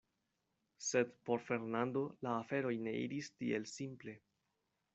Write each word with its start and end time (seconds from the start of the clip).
Sed 0.85 1.11
por 1.29 1.43
Fernando 1.49 2.03
la 2.27 2.31
aferoj 2.37 2.73
ne 2.89 2.95
iris 3.03 3.31
tiel 3.35 3.69
simple. 3.77 4.17